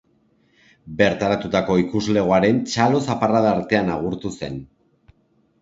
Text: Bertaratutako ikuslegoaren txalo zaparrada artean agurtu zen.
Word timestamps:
Bertaratutako 1.01 1.75
ikuslegoaren 1.83 2.63
txalo 2.71 3.05
zaparrada 3.11 3.53
artean 3.59 3.93
agurtu 3.99 4.37
zen. 4.41 4.59